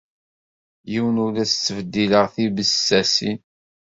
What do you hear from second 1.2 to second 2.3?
ur as-ttbeddileɣ